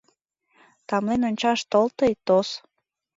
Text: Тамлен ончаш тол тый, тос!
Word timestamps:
Тамлен 0.87 1.21
ончаш 1.29 1.59
тол 1.71 1.87
тый, 1.97 2.11
тос! 2.25 2.49